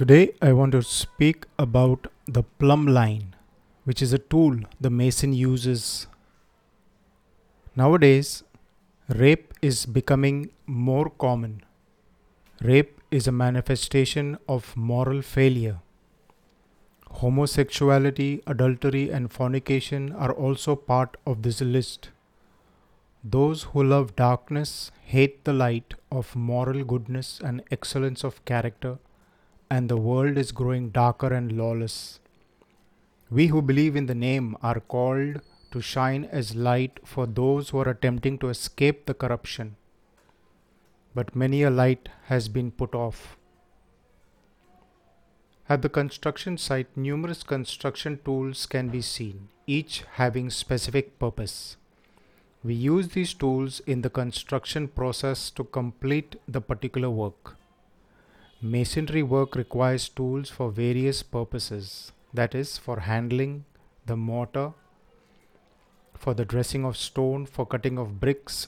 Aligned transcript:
Today, 0.00 0.32
I 0.40 0.54
want 0.54 0.72
to 0.72 0.82
speak 0.82 1.44
about 1.58 2.06
the 2.24 2.42
plumb 2.42 2.86
line, 2.86 3.34
which 3.84 4.00
is 4.00 4.14
a 4.14 4.18
tool 4.18 4.56
the 4.80 4.88
Mason 4.88 5.34
uses. 5.34 6.06
Nowadays, 7.76 8.42
rape 9.10 9.52
is 9.60 9.84
becoming 9.84 10.52
more 10.66 11.10
common. 11.10 11.62
Rape 12.62 12.98
is 13.10 13.28
a 13.28 13.32
manifestation 13.32 14.38
of 14.48 14.74
moral 14.74 15.20
failure. 15.20 15.80
Homosexuality, 17.20 18.42
adultery, 18.46 19.10
and 19.10 19.30
fornication 19.30 20.12
are 20.12 20.32
also 20.32 20.76
part 20.76 21.18
of 21.26 21.42
this 21.42 21.60
list. 21.60 22.08
Those 23.22 23.64
who 23.64 23.84
love 23.84 24.16
darkness 24.16 24.92
hate 25.04 25.44
the 25.44 25.52
light 25.52 25.92
of 26.10 26.34
moral 26.34 26.84
goodness 26.84 27.38
and 27.44 27.62
excellence 27.70 28.24
of 28.24 28.42
character, 28.46 28.96
and 29.70 29.88
the 29.88 29.96
world 29.96 30.36
is 30.36 30.50
growing 30.50 30.90
darker 30.90 31.32
and 31.32 31.52
lawless. 31.52 32.18
We 33.30 33.46
who 33.46 33.62
believe 33.62 33.94
in 33.94 34.06
the 34.06 34.14
name 34.14 34.56
are 34.62 34.80
called 34.80 35.40
to 35.70 35.80
shine 35.80 36.24
as 36.24 36.56
light 36.56 36.98
for 37.04 37.26
those 37.26 37.68
who 37.68 37.78
are 37.78 37.88
attempting 37.88 38.38
to 38.38 38.48
escape 38.48 39.06
the 39.06 39.14
corruption. 39.14 39.76
But 41.14 41.36
many 41.36 41.62
a 41.62 41.70
light 41.70 42.08
has 42.24 42.48
been 42.48 42.72
put 42.72 42.94
off. 42.94 43.36
At 45.68 45.82
the 45.82 45.88
construction 45.88 46.58
site, 46.58 46.96
numerous 46.96 47.44
construction 47.44 48.18
tools 48.24 48.66
can 48.66 48.88
be 48.88 49.00
seen, 49.00 49.50
each 49.68 50.02
having 50.14 50.50
specific 50.50 51.16
purpose. 51.20 51.76
We 52.64 52.74
use 52.74 53.10
these 53.10 53.32
tools 53.32 53.78
in 53.86 54.02
the 54.02 54.10
construction 54.10 54.88
process 54.88 55.48
to 55.50 55.62
complete 55.62 56.34
the 56.48 56.60
particular 56.60 57.08
work. 57.08 57.56
Masonry 58.62 59.22
work 59.22 59.56
requires 59.56 60.10
tools 60.10 60.50
for 60.50 60.70
various 60.70 61.22
purposes, 61.22 62.12
that 62.34 62.54
is, 62.54 62.76
for 62.76 63.00
handling 63.00 63.64
the 64.04 64.16
mortar, 64.18 64.74
for 66.14 66.34
the 66.34 66.44
dressing 66.44 66.84
of 66.84 66.94
stone, 66.94 67.46
for 67.46 67.64
cutting 67.64 67.96
of 67.96 68.20
bricks, 68.20 68.66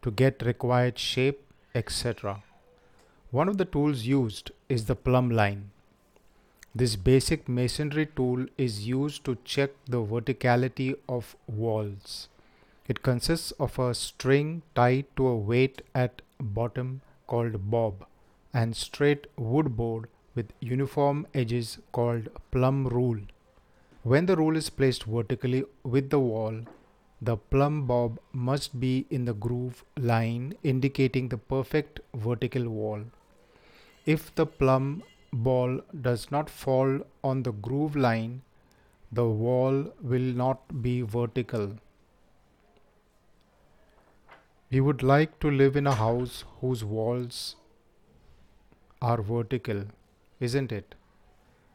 to 0.00 0.12
get 0.12 0.42
required 0.42 0.96
shape, 0.96 1.40
etc. 1.74 2.44
One 3.32 3.48
of 3.48 3.58
the 3.58 3.64
tools 3.64 4.04
used 4.04 4.52
is 4.68 4.84
the 4.84 4.94
plumb 4.94 5.28
line. 5.28 5.72
This 6.72 6.94
basic 6.94 7.48
masonry 7.48 8.06
tool 8.06 8.46
is 8.56 8.86
used 8.86 9.24
to 9.24 9.36
check 9.44 9.70
the 9.88 10.04
verticality 10.04 10.94
of 11.08 11.34
walls. 11.48 12.28
It 12.86 13.02
consists 13.02 13.50
of 13.58 13.76
a 13.80 13.92
string 13.92 14.62
tied 14.76 15.06
to 15.16 15.26
a 15.26 15.36
weight 15.36 15.82
at 15.96 16.22
bottom 16.38 17.00
called 17.26 17.68
bob 17.72 18.06
and 18.52 18.76
straight 18.76 19.26
wood 19.36 19.76
board 19.76 20.08
with 20.34 20.52
uniform 20.60 21.26
edges 21.34 21.78
called 21.92 22.28
plumb 22.50 22.86
rule. 22.86 23.20
When 24.02 24.26
the 24.26 24.36
rule 24.36 24.56
is 24.56 24.70
placed 24.70 25.04
vertically 25.04 25.64
with 25.84 26.10
the 26.10 26.18
wall, 26.18 26.62
the 27.20 27.36
plumb 27.36 27.86
bob 27.86 28.18
must 28.32 28.80
be 28.80 29.06
in 29.10 29.24
the 29.24 29.34
groove 29.34 29.84
line 29.96 30.54
indicating 30.64 31.28
the 31.28 31.38
perfect 31.38 32.00
vertical 32.14 32.68
wall. 32.68 33.04
If 34.04 34.34
the 34.34 34.46
plumb 34.46 35.04
ball 35.32 35.80
does 36.00 36.30
not 36.30 36.50
fall 36.50 37.00
on 37.22 37.44
the 37.44 37.52
groove 37.52 37.94
line, 37.94 38.42
the 39.12 39.26
wall 39.26 39.92
will 40.02 40.34
not 40.42 40.82
be 40.82 41.02
vertical. 41.02 41.76
We 44.70 44.80
would 44.80 45.02
like 45.02 45.38
to 45.40 45.50
live 45.50 45.76
in 45.76 45.86
a 45.86 45.94
house 45.94 46.44
whose 46.60 46.82
walls 46.82 47.56
are 49.02 49.20
vertical, 49.20 49.84
isn't 50.40 50.72
it? 50.72 50.94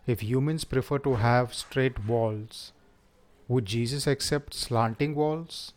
If 0.08 0.24
humans 0.24 0.64
prefer 0.64 1.00
to 1.00 1.16
have 1.16 1.54
straight 1.54 2.06
walls, 2.06 2.72
would 3.50 3.66
Jesus 3.66 4.08
accept 4.08 4.54
slanting 4.54 5.14
walls? 5.14 5.74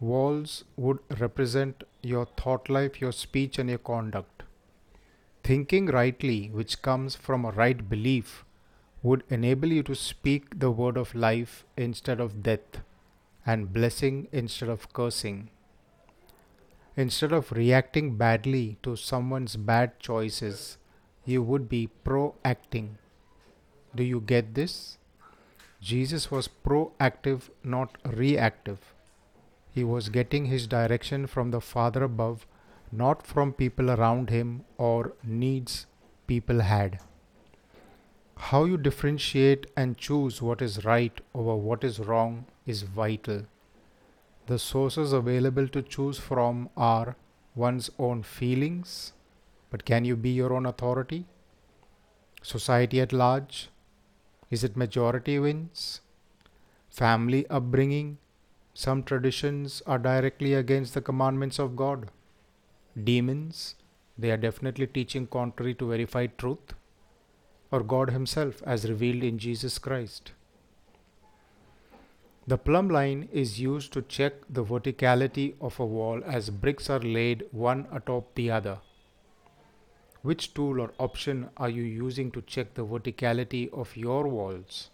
Walls 0.00 0.64
would 0.76 0.98
represent 1.18 1.84
your 2.02 2.26
thought 2.26 2.68
life, 2.68 3.00
your 3.00 3.12
speech, 3.12 3.58
and 3.58 3.70
your 3.70 3.78
conduct. 3.78 4.42
Thinking 5.44 5.86
rightly, 5.86 6.48
which 6.48 6.82
comes 6.82 7.14
from 7.14 7.44
a 7.44 7.52
right 7.52 7.88
belief, 7.88 8.44
would 9.02 9.22
enable 9.30 9.72
you 9.72 9.84
to 9.84 9.94
speak 9.94 10.58
the 10.58 10.70
word 10.70 10.96
of 10.96 11.14
life 11.14 11.64
instead 11.76 12.20
of 12.20 12.42
death, 12.42 12.80
and 13.46 13.72
blessing 13.72 14.26
instead 14.32 14.68
of 14.68 14.92
cursing. 14.92 15.50
Instead 16.96 17.32
of 17.32 17.52
reacting 17.52 18.16
badly 18.16 18.78
to 18.82 18.96
someone's 18.96 19.56
bad 19.56 19.98
choices, 19.98 20.78
you 21.26 21.42
would 21.42 21.68
be 21.68 21.90
proacting. 22.04 22.96
Do 23.94 24.02
you 24.02 24.20
get 24.20 24.54
this? 24.54 24.96
Jesus 25.80 26.30
was 26.30 26.48
proactive, 26.48 27.50
not 27.62 27.98
reactive. 28.04 28.94
He 29.70 29.84
was 29.84 30.08
getting 30.08 30.46
his 30.46 30.66
direction 30.66 31.26
from 31.26 31.50
the 31.50 31.60
Father 31.60 32.02
above, 32.02 32.46
not 32.90 33.26
from 33.26 33.52
people 33.52 33.90
around 33.90 34.30
him 34.30 34.64
or 34.78 35.12
needs 35.22 35.86
people 36.26 36.60
had. 36.60 36.98
How 38.36 38.64
you 38.64 38.78
differentiate 38.78 39.66
and 39.76 39.98
choose 39.98 40.40
what 40.40 40.62
is 40.62 40.84
right 40.84 41.20
over 41.34 41.56
what 41.56 41.84
is 41.84 42.00
wrong 42.00 42.46
is 42.64 42.82
vital. 42.82 43.42
The 44.46 44.58
sources 44.60 45.12
available 45.12 45.66
to 45.68 45.82
choose 45.82 46.18
from 46.18 46.70
are 46.76 47.16
one's 47.56 47.90
own 47.98 48.22
feelings, 48.22 49.12
but 49.70 49.84
can 49.84 50.04
you 50.04 50.14
be 50.14 50.30
your 50.30 50.52
own 50.52 50.66
authority? 50.66 51.26
Society 52.42 53.00
at 53.00 53.12
large? 53.12 53.70
Is 54.48 54.62
it 54.62 54.76
majority 54.76 55.40
wins? 55.40 56.00
Family 56.88 57.44
upbringing? 57.48 58.18
Some 58.72 59.02
traditions 59.02 59.82
are 59.84 59.98
directly 59.98 60.54
against 60.54 60.94
the 60.94 61.00
commandments 61.00 61.58
of 61.58 61.74
God. 61.74 62.10
Demons? 63.02 63.74
They 64.16 64.30
are 64.30 64.36
definitely 64.36 64.86
teaching 64.86 65.26
contrary 65.26 65.74
to 65.74 65.88
verified 65.88 66.38
truth. 66.38 66.74
Or 67.72 67.82
God 67.82 68.10
Himself 68.10 68.62
as 68.64 68.88
revealed 68.88 69.24
in 69.24 69.38
Jesus 69.38 69.78
Christ. 69.78 70.30
The 72.48 72.56
plumb 72.56 72.88
line 72.88 73.28
is 73.32 73.58
used 73.60 73.92
to 73.94 74.02
check 74.02 74.34
the 74.48 74.64
verticality 74.64 75.54
of 75.60 75.80
a 75.80 75.84
wall 75.84 76.22
as 76.24 76.48
bricks 76.48 76.88
are 76.88 77.00
laid 77.00 77.44
one 77.50 77.88
atop 77.90 78.36
the 78.36 78.52
other. 78.52 78.78
Which 80.22 80.54
tool 80.54 80.80
or 80.80 80.92
option 81.00 81.48
are 81.56 81.68
you 81.68 81.82
using 81.82 82.30
to 82.30 82.42
check 82.42 82.74
the 82.74 82.86
verticality 82.86 83.72
of 83.72 83.96
your 83.96 84.28
walls? 84.28 84.90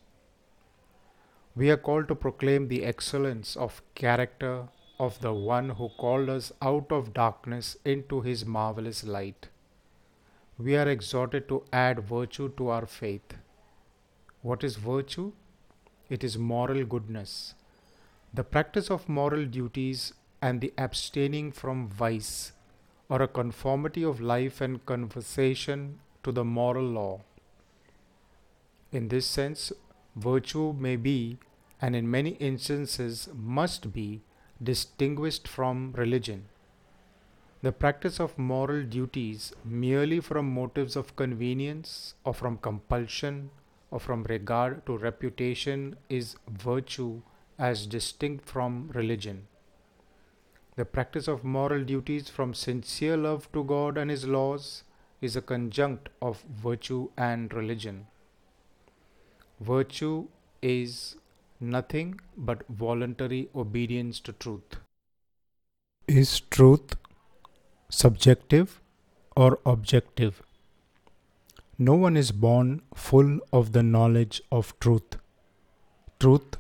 We 1.55 1.71
are 1.71 1.77
called 1.77 2.09
to 2.09 2.15
proclaim 2.15 2.69
the 2.69 2.87
excellence 2.87 3.55
of 3.55 3.83
character 3.95 4.69
of 4.99 5.21
the 5.21 5.35
one 5.35 5.69
who 5.69 5.91
called 5.99 6.31
us 6.31 6.53
out 6.63 6.91
of 6.91 7.13
darkness 7.13 7.77
into 7.85 8.23
his 8.23 8.47
marvelous 8.47 9.05
light. 9.05 9.49
We 10.57 10.75
are 10.77 10.89
exhorted 10.89 11.49
to 11.49 11.65
add 11.71 12.01
virtue 12.01 12.49
to 12.57 12.69
our 12.69 12.87
faith. 12.87 13.35
What 14.41 14.65
is 14.65 14.77
virtue? 14.77 15.33
It 16.15 16.23
is 16.23 16.37
moral 16.37 16.85
goodness. 16.85 17.55
The 18.35 18.45
practice 18.45 18.91
of 18.91 19.09
moral 19.09 19.47
duties 19.47 20.13
and 20.43 20.61
the 20.61 20.73
abstaining 20.77 21.53
from 21.53 21.89
vice, 21.89 22.53
or 23.09 23.23
a 23.23 23.29
conformity 23.29 24.05
of 24.05 24.21
life 24.21 24.61
and 24.61 24.85
conversation 24.85 26.01
to 26.23 26.33
the 26.33 26.45
moral 26.45 26.85
law. 26.85 27.21
In 28.91 29.09
this 29.09 29.27
sense, 29.27 29.73
virtue 30.15 30.75
may 30.75 30.97
be, 30.97 31.39
and 31.81 31.97
in 31.97 32.11
many 32.11 32.31
instances 32.51 33.31
must 33.35 33.91
be, 33.95 34.21
distinguished 34.63 35.49
from 35.49 35.93
religion. 35.97 36.45
The 37.63 37.73
practice 37.73 38.21
of 38.21 38.39
moral 38.39 38.83
duties 38.83 39.53
merely 39.65 40.21
from 40.21 40.53
motives 40.53 40.95
of 40.95 41.17
convenience 41.17 42.15
or 42.23 42.35
from 42.35 42.59
compulsion 42.59 43.51
or 43.93 44.01
from 44.01 44.25
regard 44.25 44.85
to 44.87 44.97
reputation 44.97 45.97
is 46.09 46.35
virtue 46.49 47.23
as 47.59 47.87
distinct 47.87 48.49
from 48.49 48.91
religion. 48.95 49.47
The 50.77 50.87
practice 50.87 51.29
of 51.29 51.45
moral 51.45 51.85
duties 51.85 52.31
from 52.31 52.55
sincere 52.55 53.19
love 53.19 53.53
to 53.53 53.63
God 53.63 53.99
and 53.99 54.11
His 54.11 54.27
laws 54.27 54.85
is 55.21 55.37
a 55.37 55.43
conjunct 55.43 56.09
of 56.23 56.43
virtue 56.63 57.11
and 57.17 57.53
religion. 57.53 58.07
Virtue 59.61 60.29
is 60.63 61.17
nothing 61.61 62.19
but 62.37 62.65
voluntary 62.69 63.51
obedience 63.55 64.21
to 64.21 64.33
truth. 64.33 64.79
Is 66.09 66.41
truth 66.41 66.97
subjective 67.91 68.81
or 69.37 69.59
objective? 69.67 70.43
No 71.79 71.95
one 71.95 72.17
is 72.17 72.33
born 72.33 72.81
full 72.95 73.41
of 73.53 73.73
the 73.73 73.83
knowledge 73.83 74.41
of 74.51 74.79
truth. 74.81 75.17
Truth 76.19 76.57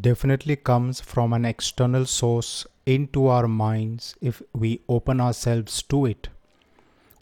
definitely 0.00 0.56
comes 0.56 1.00
from 1.00 1.32
an 1.32 1.44
external 1.44 2.06
source 2.06 2.66
into 2.84 3.26
our 3.26 3.48
minds 3.48 4.14
if 4.20 4.42
we 4.52 4.82
open 4.88 5.20
ourselves 5.20 5.82
to 5.84 6.06
it. 6.06 6.28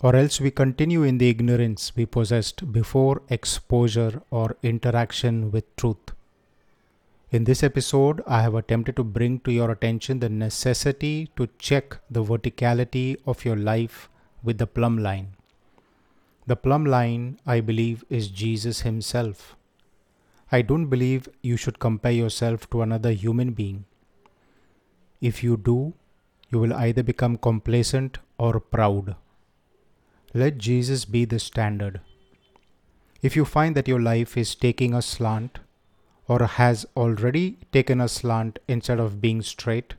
or 0.03 0.15
else 0.15 0.41
we 0.41 0.51
continue 0.51 1.03
in 1.03 1.19
the 1.19 1.29
ignorance 1.31 1.97
we 1.97 2.05
possessed 2.07 2.73
before 2.73 3.23
exposure 3.31 4.23
or 4.31 4.57
interaction 4.63 5.51
with 5.51 5.65
truth. 5.77 6.13
In 7.31 7.45
this 7.45 7.63
episode, 7.63 8.23
I 8.27 8.43
have 8.43 8.55
attempted 8.55 8.97
to 8.97 9.05
bring 9.05 9.41
to 9.41 9.53
your 9.53 9.71
attention 9.71 10.21
the 10.21 10.29
necessity 10.29 11.31
to 11.37 11.49
check 11.59 11.97
the 12.11 12.23
verticality 12.23 13.17
of 13.27 13.45
your 13.45 13.57
life 13.57 14.09
with 14.43 14.59
the 14.59 14.67
plumb 14.67 14.99
line. 14.99 15.29
The 16.47 16.57
plumb 16.57 16.85
line, 16.85 17.39
I 17.47 17.61
believe, 17.61 18.05
is 18.11 18.29
Jesus 18.29 18.83
Himself. 18.83 19.57
I 20.53 20.61
don't 20.61 20.87
believe 20.87 21.29
you 21.43 21.57
should 21.57 21.79
compare 21.79 22.13
yourself 22.13 22.69
to 22.71 22.83
another 22.83 23.13
human 23.13 23.53
being. 23.53 23.87
If 25.21 25.43
you 25.43 25.57
do, 25.57 25.95
you 26.51 26.59
will 26.59 26.75
either 26.75 27.03
become 27.03 27.39
complacent 27.39 28.19
or 28.37 28.61
proud. 28.61 29.17
Let 30.35 30.59
Jesus 30.59 31.07
be 31.07 31.25
the 31.25 31.39
standard. 31.39 32.01
If 33.23 33.37
you 33.37 33.47
find 33.47 33.75
that 33.75 33.89
your 33.89 34.01
life 34.01 34.37
is 34.37 34.55
taking 34.55 34.93
a 34.93 35.01
slant 35.01 35.61
or 36.29 36.45
has 36.45 36.85
already 36.95 37.57
taken 37.73 38.03
a 38.03 38.09
slant 38.09 38.59
instead 38.69 39.01
of 39.01 39.23
being 39.23 39.41
straight, 39.41 39.95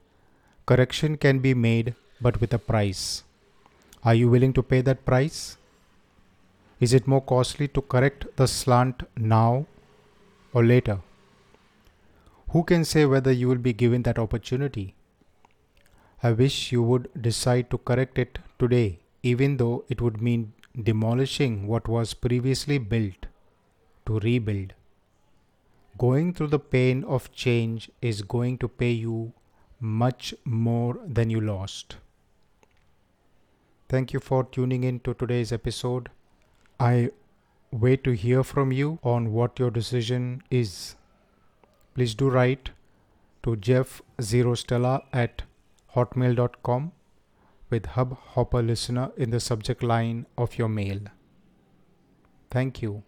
correction 0.68 1.18
can 1.18 1.39
be 1.39 1.56
made 1.56 1.95
but 2.21 2.39
with 2.39 2.53
a 2.53 2.59
price. 2.59 3.24
Are 4.03 4.13
you 4.13 4.30
willing 4.30 4.53
to 4.53 4.62
pay 4.62 4.81
that 4.81 5.06
price? 5.06 5.57
Is 6.80 6.94
it 6.94 7.07
more 7.07 7.22
costly 7.22 7.68
to 7.69 7.81
correct 7.81 8.25
the 8.36 8.48
slant 8.48 9.04
now 9.16 9.66
or 10.54 10.63
later? 10.63 11.00
Who 12.50 12.63
can 12.63 12.86
say 12.86 13.06
whether 13.06 13.31
you 13.31 13.48
will 13.48 13.63
be 13.69 13.74
given 13.74 14.04
that 14.04 14.19
opportunity? 14.19 14.95
I 16.22 16.31
wish 16.31 16.72
you 16.72 16.83
would 16.83 17.10
decide 17.22 17.69
to 17.72 17.77
correct 17.77 18.18
it 18.18 18.39
today 18.60 19.00
even 19.31 19.57
though 19.57 19.83
it 19.89 20.01
would 20.01 20.22
mean 20.22 20.54
demolishing 20.88 21.68
what 21.68 21.88
was 21.88 22.13
previously 22.13 22.77
built 22.77 23.25
to 24.06 24.19
rebuild. 24.19 24.74
Going 25.98 26.33
through 26.33 26.48
the 26.48 26.60
pain 26.60 27.04
of 27.06 27.31
change 27.31 27.89
is 28.01 28.22
going 28.22 28.57
to 28.60 28.68
pay 28.68 28.92
you 28.92 29.33
much 29.80 30.33
more 30.44 31.00
than 31.06 31.30
you 31.30 31.42
lost. 31.42 31.95
Thank 33.89 34.13
you 34.13 34.19
for 34.19 34.44
tuning 34.44 34.83
in 34.83 35.00
to 35.01 35.13
today's 35.13 35.51
episode. 35.51 36.10
I 36.80 37.12
wait 37.72 38.04
to 38.04 38.12
hear 38.12 38.44
from 38.44 38.72
you 38.72 39.00
on 39.04 39.31
what 39.33 39.60
your 39.60 39.72
decision 39.72 40.44
is. 40.50 40.95
Please 41.94 42.13
do 42.13 42.30
write 42.30 42.72
to 43.44 43.56
Jeff 43.56 44.01
Zero 44.22 44.56
Stella 44.56 45.04
at 45.13 45.44
hotmail.com 45.95 46.92
with 47.69 47.86
Hub 47.88 48.18
Hopper 48.36 48.62
Listener 48.62 49.12
in 49.18 49.30
the 49.30 49.39
subject 49.39 49.83
line 49.83 50.25
of 50.38 50.57
your 50.57 50.69
mail. 50.69 51.00
Thank 52.51 52.81
you. 52.81 53.04